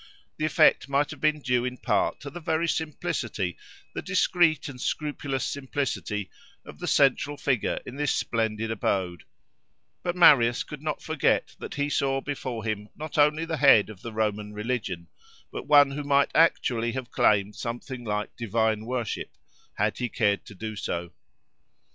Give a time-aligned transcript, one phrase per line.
[0.37, 3.55] The effect might have been due in part to the very simplicity,
[3.93, 6.31] the discreet and scrupulous simplicity,
[6.65, 9.25] of the central figure in this splendid abode;
[10.01, 14.01] but Marius could not forget that he saw before him not only the head of
[14.01, 15.07] the Roman religion,
[15.51, 19.29] but one who might actually have claimed something like divine worship,
[19.75, 21.11] had he cared to do so.